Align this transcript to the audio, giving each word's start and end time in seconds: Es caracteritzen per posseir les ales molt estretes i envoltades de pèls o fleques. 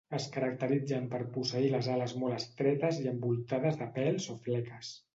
Es 0.17 0.23
caracteritzen 0.35 1.05
per 1.11 1.19
posseir 1.35 1.69
les 1.75 1.91
ales 1.97 2.17
molt 2.23 2.39
estretes 2.39 3.05
i 3.05 3.09
envoltades 3.15 3.81
de 3.85 3.93
pèls 4.03 4.31
o 4.37 4.43
fleques. 4.49 4.95